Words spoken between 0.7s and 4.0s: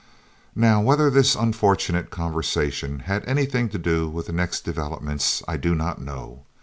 whether this unfortunate conversation had anything to